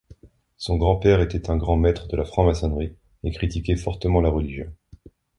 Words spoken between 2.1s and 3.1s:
la franc-maçonnerie